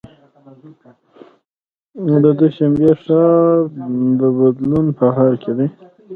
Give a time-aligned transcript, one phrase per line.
[2.23, 3.57] د دوشنبې ښار
[4.19, 5.67] د بدلون په حال کې دی.